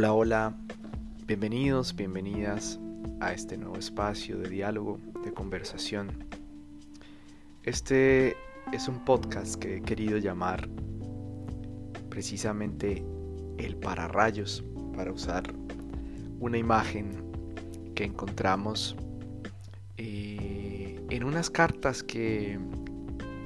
[0.00, 0.54] Hola, hola,
[1.26, 2.80] bienvenidos, bienvenidas
[3.20, 6.24] a este nuevo espacio de diálogo, de conversación.
[7.64, 8.34] Este
[8.72, 10.70] es un podcast que he querido llamar
[12.08, 13.04] precisamente
[13.58, 14.64] el pararrayos,
[14.96, 15.52] para usar
[16.38, 18.96] una imagen que encontramos
[19.98, 22.58] eh, en unas cartas que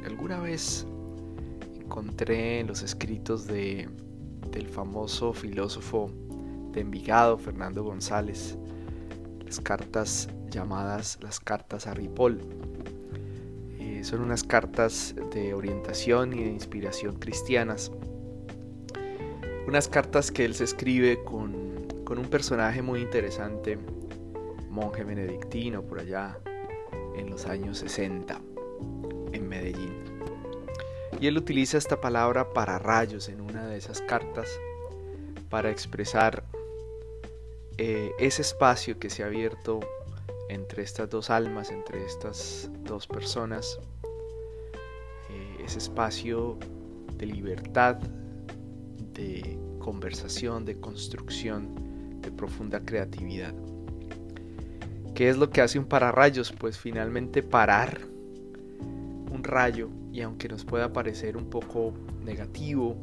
[0.06, 0.86] alguna vez
[1.74, 3.88] encontré en los escritos de,
[4.52, 6.12] del famoso filósofo
[6.74, 8.58] de Envigado, Fernando González,
[9.44, 12.40] las cartas llamadas las cartas a Ripoll.
[13.78, 17.90] Eh, son unas cartas de orientación y de inspiración cristianas.
[19.66, 23.78] Unas cartas que él se escribe con, con un personaje muy interesante,
[24.70, 26.38] monje benedictino por allá
[27.16, 28.40] en los años 60
[29.32, 29.94] en Medellín.
[31.20, 34.48] Y él utiliza esta palabra para rayos en una de esas cartas
[35.48, 36.44] para expresar
[37.78, 39.80] eh, ese espacio que se ha abierto
[40.48, 43.80] entre estas dos almas, entre estas dos personas,
[45.30, 46.58] eh, ese espacio
[47.16, 47.96] de libertad,
[49.14, 53.54] de conversación, de construcción, de profunda creatividad.
[55.14, 56.52] ¿Qué es lo que hace un pararrayos?
[56.52, 58.00] Pues finalmente parar
[58.80, 61.92] un rayo y aunque nos pueda parecer un poco
[62.24, 62.96] negativo,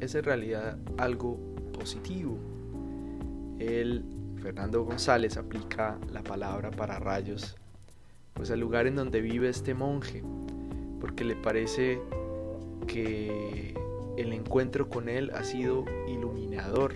[0.00, 1.38] es en realidad algo
[1.72, 2.38] positivo,
[3.58, 4.04] él,
[4.42, 7.56] Fernando González, aplica la palabra para rayos,
[8.34, 10.22] pues al lugar en donde vive este monje,
[11.00, 12.00] porque le parece
[12.86, 13.74] que
[14.16, 16.94] el encuentro con él ha sido iluminador,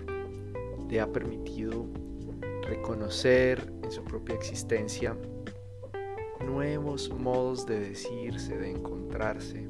[0.88, 1.86] le ha permitido
[2.62, 5.16] reconocer en su propia existencia
[6.44, 9.68] nuevos modos de decirse, de encontrarse,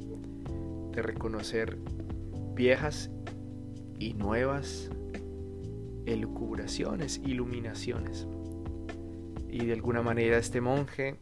[0.92, 1.78] de reconocer
[2.54, 3.10] viejas
[3.98, 4.90] y nuevas
[6.06, 8.26] elucubraciones, iluminaciones.
[9.50, 11.16] Y de alguna manera este monje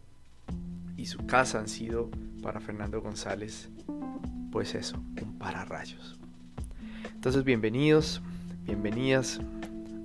[0.97, 2.11] y su casa han sido
[2.43, 3.69] para Fernando González,
[4.53, 6.19] pues eso, un pararrayos.
[7.15, 8.23] Entonces, bienvenidos,
[8.65, 9.41] bienvenidas.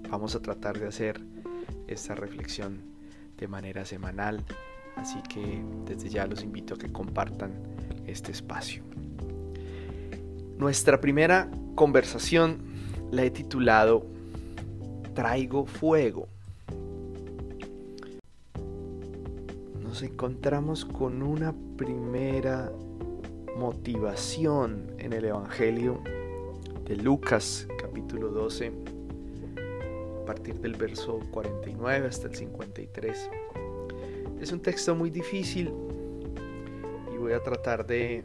[0.09, 1.21] Vamos a tratar de hacer
[1.87, 2.81] esta reflexión
[3.37, 4.43] de manera semanal,
[4.95, 7.51] así que desde ya los invito a que compartan
[8.07, 8.83] este espacio.
[10.57, 12.59] Nuestra primera conversación
[13.11, 14.14] la he titulado
[15.15, 16.27] traigo fuego.
[19.81, 22.71] Nos encontramos con una primera
[23.57, 26.01] motivación en el Evangelio
[26.83, 28.73] de Lucas capítulo 12
[30.21, 33.29] a partir del verso 49 hasta el 53.
[34.41, 35.71] Es un texto muy difícil
[37.13, 38.21] y voy a tratar de,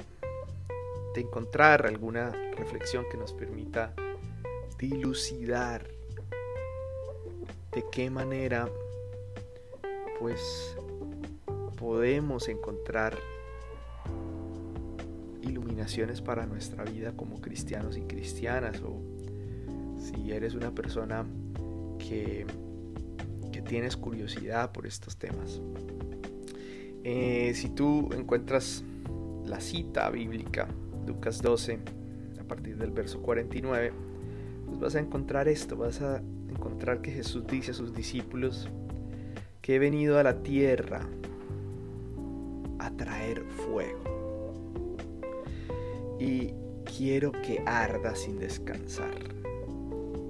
[1.15, 3.95] encontrar alguna reflexión que nos permita
[4.79, 6.00] dilucidar
[7.73, 8.69] de qué manera
[10.19, 10.77] pues
[11.77, 13.17] podemos encontrar
[15.43, 19.01] iluminaciones para nuestra vida como cristianos y cristianas o
[19.99, 21.25] si eres una persona
[21.99, 22.47] que,
[23.53, 25.61] que tienes curiosidad por estos temas.
[27.03, 28.85] Eh, si tú encuentras
[29.45, 30.69] la cita bíblica,
[31.07, 31.79] Lucas 12,
[32.39, 33.93] a partir del verso 49,
[34.67, 38.69] pues vas a encontrar esto, vas a encontrar que Jesús dice a sus discípulos
[39.63, 41.01] que he venido a la tierra
[42.79, 44.97] a traer fuego.
[46.19, 49.15] Y quiero que arda sin descansar.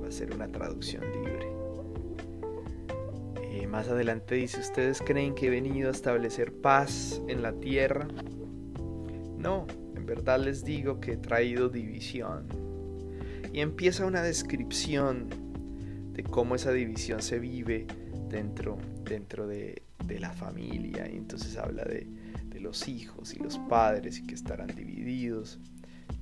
[0.03, 1.49] Va a ser una traducción libre.
[3.43, 8.07] Eh, más adelante dice, ¿ustedes creen que he venido a establecer paz en la tierra?
[9.39, 9.67] No,
[9.97, 12.47] en verdad les digo que he traído división.
[13.53, 15.29] Y empieza una descripción
[16.21, 17.87] de cómo esa división se vive
[18.29, 19.83] dentro, dentro de,
[20.19, 21.09] la familia.
[21.11, 22.07] Y entonces habla de,
[22.61, 25.59] los hijos y los padres y que estarán divididos,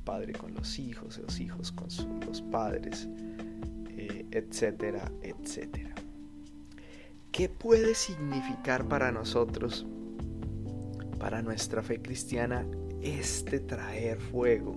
[0.04, 1.88] padre con los hijos, los hijos con
[2.24, 3.08] los padres,
[3.88, 5.96] eh, etcétera, etcétera.
[7.32, 9.84] ¿Qué puede significar para nosotros,
[11.18, 12.64] para nuestra fe cristiana,
[13.02, 14.76] este traer fuego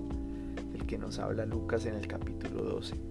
[0.72, 3.11] del que nos habla Lucas en el capítulo 12?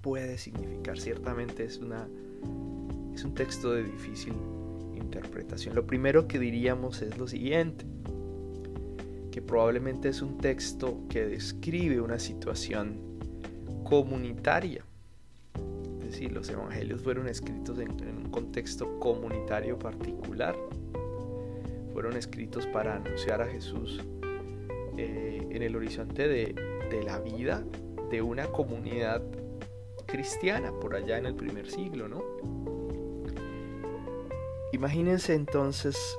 [0.00, 0.98] Puede significar.
[0.98, 2.08] Ciertamente es, una,
[3.14, 4.34] es un texto de difícil
[4.94, 5.74] interpretación.
[5.74, 7.84] Lo primero que diríamos es lo siguiente,
[9.30, 12.98] que probablemente es un texto que describe una situación
[13.84, 14.84] comunitaria.
[16.00, 20.56] Es decir, los evangelios fueron escritos en, un contexto comunitario particular.
[21.92, 24.00] Fueron escritos para anunciar a Jesús
[24.96, 26.54] eh, en el horizonte de,
[26.90, 27.64] de la vida
[28.10, 29.22] de una comunidad
[30.10, 32.22] cristiana por allá en el primer siglo, ¿no?
[34.72, 36.16] Imagínense entonces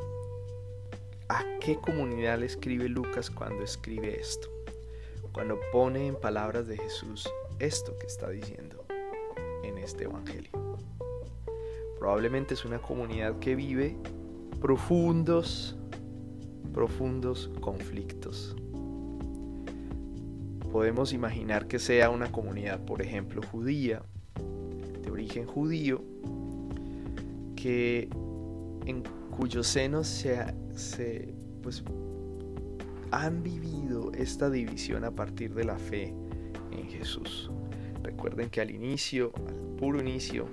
[1.29, 4.49] a qué comunidad le escribe Lucas cuando escribe esto,
[5.31, 7.29] cuando pone en palabras de Jesús
[7.59, 8.85] esto que está diciendo
[9.63, 10.51] en este Evangelio.
[11.99, 13.95] Probablemente es una comunidad que vive
[14.59, 15.77] profundos,
[16.73, 18.55] profundos conflictos.
[20.71, 24.03] Podemos imaginar que sea una comunidad, por ejemplo, judía,
[25.03, 26.01] de origen judío,
[27.57, 28.07] que
[28.85, 29.03] en
[29.35, 30.45] cuyo seno se,
[31.61, 31.83] pues,
[33.11, 36.13] han vivido esta división a partir de la fe
[36.71, 37.51] en Jesús.
[38.01, 40.47] Recuerden que al inicio, al puro inicio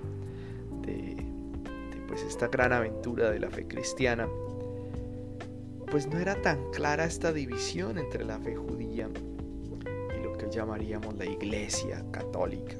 [0.81, 4.27] de, de pues esta gran aventura de la fe cristiana,
[5.89, 9.09] pues no era tan clara esta división entre la fe judía
[10.51, 12.75] llamaríamos la iglesia católica.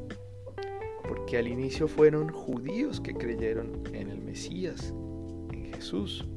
[1.08, 4.94] Porque al inicio fueron judíos que creyeron en el Mesías,
[5.52, 6.28] en Jesús.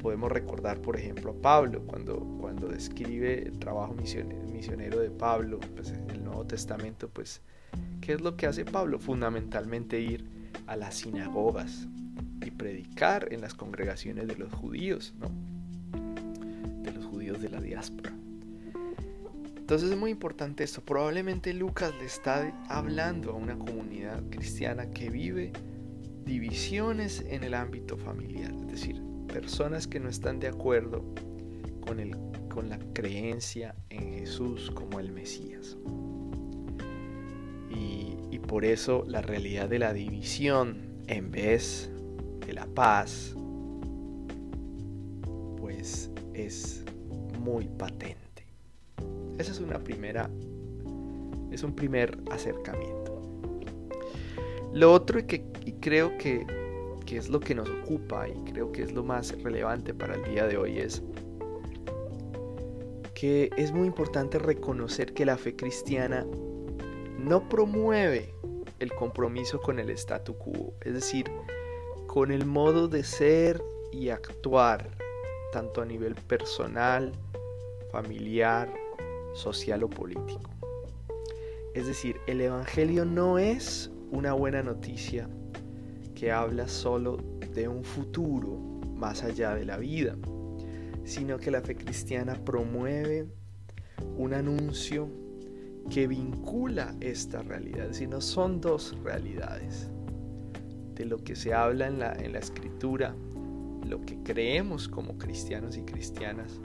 [0.00, 5.90] Podemos recordar, por ejemplo, a Pablo, cuando, cuando describe el trabajo misionero de Pablo pues,
[5.90, 7.40] en el Nuevo Testamento, pues,
[8.00, 8.98] ¿qué es lo que hace Pablo?
[9.00, 10.24] Fundamentalmente ir
[10.66, 11.88] a las sinagogas,
[12.44, 15.28] y predicar en las congregaciones de los judíos, ¿no?
[16.82, 18.17] De los judíos de la diáspora.
[19.68, 20.80] Entonces es muy importante esto.
[20.80, 25.52] Probablemente Lucas le está hablando a una comunidad cristiana que vive
[26.24, 31.04] divisiones en el ámbito familiar, es decir, personas que no están de acuerdo
[31.82, 31.98] con,
[32.66, 35.76] la creencia en Jesús como el Mesías.
[37.70, 41.90] Y, y por eso la realidad de la división, en vez
[42.52, 43.34] la paz,
[45.58, 46.84] pues es
[47.38, 48.17] muy patente.
[49.38, 50.28] Esa es una primera,
[51.50, 53.22] es un primer acercamiento.
[54.72, 55.44] Lo otro y que
[55.80, 56.46] creo que,
[57.06, 60.24] que es lo que nos ocupa y creo que es lo más relevante para el
[60.24, 61.02] día de hoy es
[63.14, 66.24] que es muy importante reconocer que la fe cristiana
[67.18, 68.32] no promueve
[68.78, 71.26] el compromiso con el statu quo, es decir,
[72.06, 73.60] con el modo de ser
[73.90, 74.88] y actuar,
[75.52, 77.10] tanto a nivel personal,
[77.90, 78.72] familiar,
[79.38, 80.50] social o político.
[81.74, 85.28] Es decir, el Evangelio no es una buena noticia
[86.14, 87.18] que habla solo
[87.54, 88.58] de un futuro
[88.96, 90.16] más allá de la vida,
[91.04, 93.28] sino que la fe cristiana promueve
[94.16, 95.08] un anuncio
[95.88, 99.88] que vincula esta realidad, es decir, no son dos realidades
[100.94, 103.14] de lo que se habla en la, en la escritura,
[103.86, 106.60] lo que creemos como cristianos y cristianas,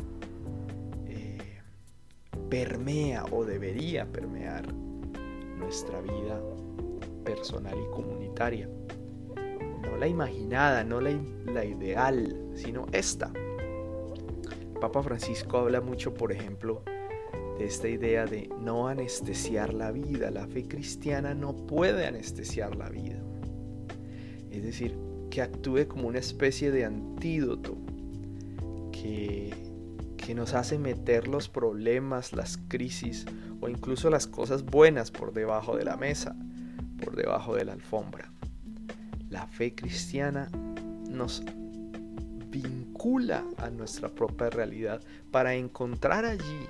[2.53, 4.71] permea o debería permear
[5.57, 6.39] nuestra vida
[7.25, 8.69] personal y comunitaria.
[9.81, 13.33] No la imaginada, no la, la ideal, sino esta.
[14.79, 16.83] Papa Francisco habla mucho, por ejemplo,
[17.57, 20.29] de esta idea de no anestesiar la vida.
[20.29, 23.19] La fe cristiana no puede anestesiar la vida
[24.51, 24.95] es decir,
[25.31, 27.75] que actúe como una especie de antídoto
[28.91, 29.51] que,
[30.25, 33.25] que nos hace meter los problemas, las crisis
[33.59, 36.33] o incluso las cosas buenas por debajo de la mesa,
[37.03, 38.31] por debajo de la alfombra.
[39.29, 40.49] La fe cristiana
[41.09, 41.43] nos
[42.49, 46.67] vincula a nuestra propia realidad para encontrar allí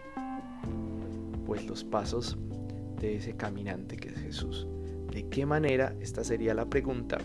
[1.46, 2.36] pues los pasos
[3.00, 4.68] de ese caminante que es Jesús.
[5.12, 5.94] ¿De qué manera?
[6.02, 7.20] Esta sería la pregunta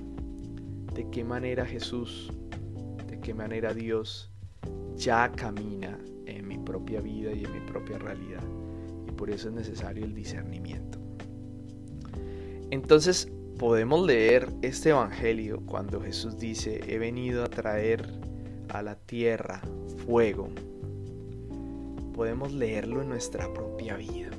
[0.92, 2.30] de qué manera Jesús,
[3.06, 4.30] de qué manera Dios
[4.94, 5.98] ya camina
[6.68, 8.42] propia vida y en mi propia realidad.
[9.08, 10.98] Y por eso es necesario el discernimiento.
[12.70, 18.06] Entonces podemos leer este Evangelio cuando Jesús dice, he venido a traer
[18.68, 19.62] a la tierra
[20.04, 20.50] fuego.
[22.14, 24.30] Podemos leerlo en nuestra propia vida.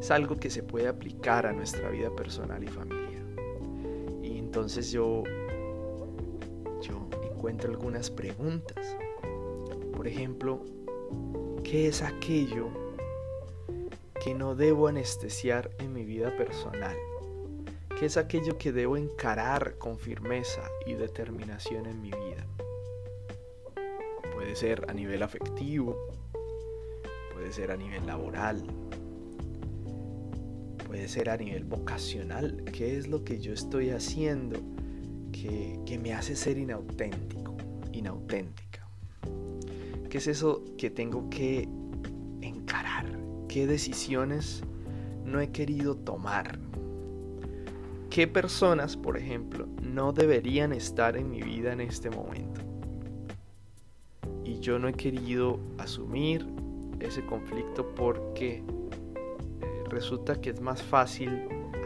[0.00, 3.24] Es algo que se puede aplicar a nuestra vida personal y familiar.
[4.22, 5.24] Y entonces yo
[7.38, 8.96] encuentro algunas preguntas.
[9.94, 10.64] Por ejemplo,
[11.64, 12.68] ¿qué es aquello
[14.22, 16.96] que no debo anestesiar en mi vida personal?
[17.98, 22.46] ¿Qué es aquello que debo encarar con firmeza y determinación en mi vida?
[24.34, 25.96] Puede ser a nivel afectivo,
[27.34, 28.62] puede ser a nivel laboral,
[30.86, 32.64] puede ser a nivel vocacional.
[32.72, 34.60] ¿Qué es lo que yo estoy haciendo?
[35.32, 37.56] que, me hace ser inauténtico,
[37.92, 38.67] inauténtica.
[40.08, 41.68] ¿Qué es eso que tengo que
[42.40, 43.18] encarar?
[43.46, 44.62] ¿Qué decisiones
[45.24, 46.58] no he querido tomar?
[48.08, 52.62] ¿Qué personas, por ejemplo, no deberían estar en mi vida en este momento?
[54.44, 56.46] Y yo no he querido asumir
[57.00, 58.62] ese conflicto porque
[59.60, 61.28] eh, resulta que es más fácil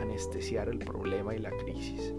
[0.01, 2.15] anestesiar el problema y la crisis.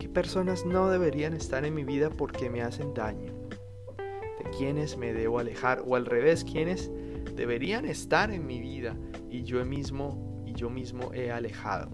[0.00, 3.29] ¿Qué personas no deberían estar en mi vida porque me hacen daño?
[4.60, 5.82] ¿De quiénes me debo alejar?
[5.86, 6.90] O al revés, ¿quiénes
[7.34, 8.94] deberían estar en mi vida
[9.30, 11.90] y yo mismo y yo mismo he alejado?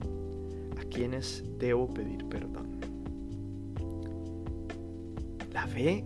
[0.77, 2.81] ¿A quiénes debo pedir perdón?
[5.53, 6.05] La fe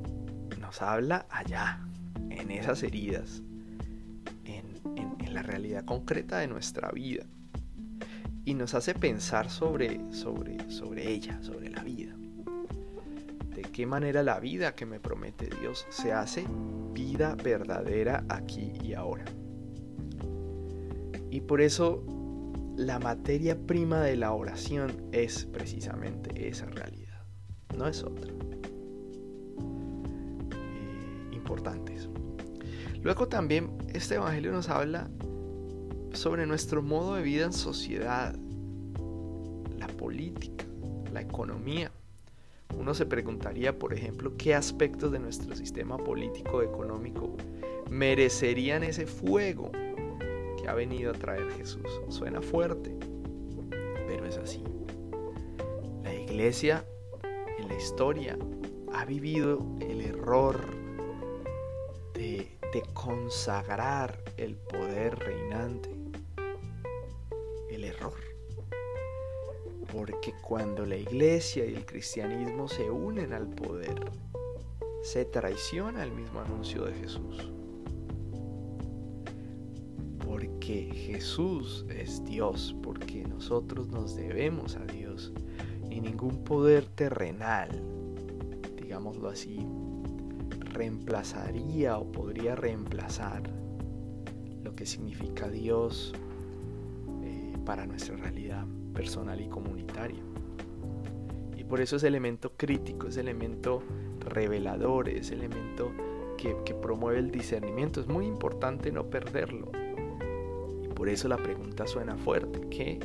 [0.61, 1.81] nos habla allá,
[2.29, 3.43] en esas heridas,
[4.45, 7.25] en, la realidad concreta de nuestra vida
[8.45, 12.00] y nos hace pensar sobre, sobre, sobre ella, sobre la vida.
[13.81, 16.45] Qué manera la vida que me promete Dios se hace
[16.93, 19.25] vida verdadera aquí y ahora.
[21.31, 22.05] Y por eso
[22.77, 27.25] la materia prima de la oración es precisamente esa realidad,
[27.75, 28.31] no es otra.
[30.51, 32.13] Eh, importante eso.
[33.03, 35.09] Luego también este Evangelio nos habla
[36.13, 38.37] sobre nuestro modo de vida en sociedad,
[39.79, 40.67] la política,
[41.15, 41.90] la economía.
[42.81, 47.37] Uno se preguntaría, por ejemplo, qué aspectos de nuestro sistema político económico
[47.91, 49.71] merecerían ese fuego
[50.57, 51.85] que ha venido a traer Jesús.
[52.09, 52.97] Suena fuerte,
[54.07, 54.65] pero es así.
[56.03, 56.87] La iglesia
[57.59, 58.39] en la historia
[58.95, 60.59] ha vivido el error
[62.15, 66.00] de, de consagrar el poder reinante.
[69.93, 74.11] Porque cuando la iglesia y el cristianismo se unen al poder,
[75.03, 77.51] se traiciona el mismo anuncio de Jesús.
[80.25, 85.33] Porque Jesús es Dios, porque nosotros nos debemos a Dios.
[85.91, 87.71] Y ningún poder terrenal,
[88.81, 89.67] digámoslo así,
[90.73, 93.43] reemplazaría o podría reemplazar
[94.63, 96.13] lo que significa Dios
[97.25, 100.23] eh, para nuestra realidad personal y comunitaria.
[101.57, 103.83] Y por eso es elemento crítico, es elemento
[104.21, 105.93] revelador, es elemento
[106.37, 108.01] que, promueve el discernimiento.
[108.01, 109.71] Es muy importante no perderlo.
[110.95, 112.61] Por eso la pregunta suena fuerte.
[112.71, 112.99] ¿Qué,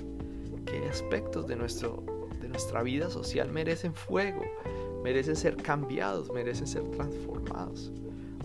[0.66, 2.04] qué aspectos de, nuestro,
[2.42, 4.42] de nuestra vida social merecen fuego?
[5.04, 7.92] Merecen ser cambiados, merecen ser transformados.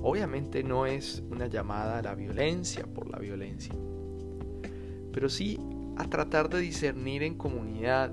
[0.02, 3.74] Obviamente no es una llamada a la violencia por la violencia,
[5.12, 5.58] pero sí
[6.00, 8.12] a tratar de discernir en comunidad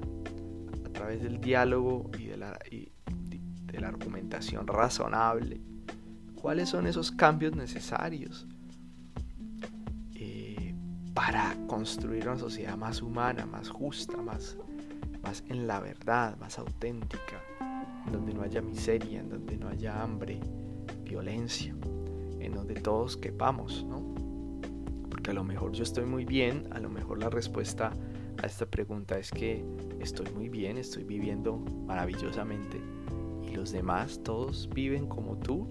[0.86, 5.62] a través del diálogo y de la, de la argumentación razonable
[6.36, 8.48] cuáles son esos cambios necesarios
[11.18, 14.56] para construir una sociedad más humana, más justa, más,
[15.24, 17.42] más en la verdad, más auténtica,
[18.06, 20.40] en donde no haya miseria, en donde no haya hambre,
[21.04, 21.74] violencia,
[22.40, 24.14] en donde todos quepamos, ¿no?
[25.28, 27.92] A lo mejor yo estoy muy bien, a lo mejor la respuesta
[28.42, 29.66] a esta pregunta es que
[30.00, 32.80] estoy muy bien, estoy viviendo maravillosamente
[33.44, 35.68] y los demás todos viven como tú.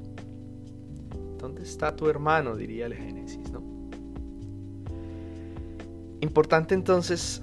[1.38, 2.56] ¿Dónde está tu hermano?
[2.56, 3.62] diría el Génesis, ¿no?
[6.20, 7.42] Importante entonces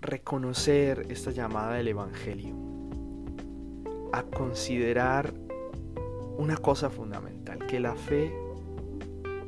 [0.00, 2.54] reconocer esta llamada del Evangelio
[4.12, 5.32] a considerar
[6.36, 8.41] una cosa fundamental, que la fe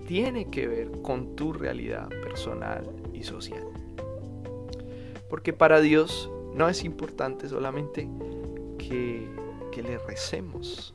[0.06, 3.66] tiene que ver con tu realidad personal y social.
[5.28, 8.08] Porque para Dios no es importante solamente
[8.78, 9.28] que,
[9.72, 10.94] que le recemos.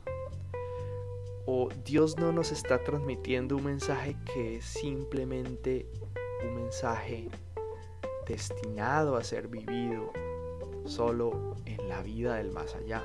[1.46, 5.88] O Dios no nos está transmitiendo un mensaje que es simplemente
[6.48, 7.28] un mensaje
[8.28, 10.14] destinado a ser vivido
[10.86, 13.04] solo en la vida del más allá.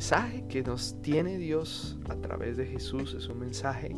[0.00, 3.94] Mensaje que nos tiene Dios a través de Jesús es un mensaje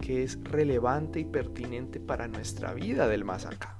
[0.00, 3.78] que es relevante y pertinente para nuestra vida del más acá.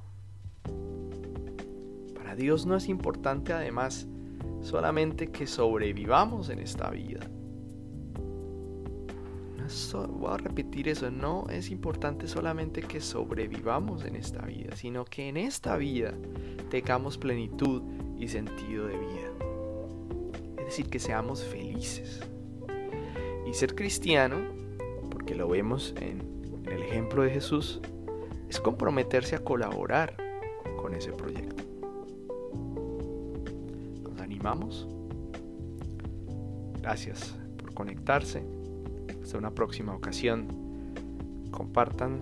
[2.15, 4.07] Para Dios no es importante además
[4.63, 7.29] solamente que sobrevivamos en esta vida,
[10.11, 15.29] voy a repetir eso, no es importante solamente que sobrevivamos en esta vida, sino que
[15.29, 16.15] en esta vida
[16.71, 17.83] tengamos plenitud
[18.17, 19.50] y sentido de vida.
[20.71, 22.21] Decir, que seamos felices.
[23.45, 24.37] Y ser cristiano,
[25.11, 26.21] porque lo vemos en,
[26.65, 27.81] en el ejemplo de Jesús,
[28.49, 30.17] es comprometerse a colaborar
[30.81, 31.65] con ese proyecto.
[34.09, 34.87] ¿Nos animamos?
[36.81, 38.45] Gracias por conectarse
[39.21, 40.47] hasta una próxima ocasión.
[41.51, 42.21] Compartan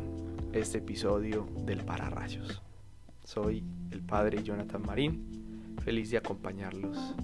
[0.54, 2.62] este episodio del Pararrayos.
[3.24, 7.14] Soy el padre Jonathan Marín, feliz de acompañarlos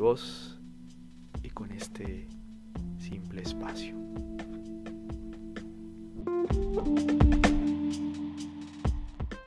[0.00, 0.58] voz
[1.42, 2.26] y con este
[2.98, 4.09] simple espacio.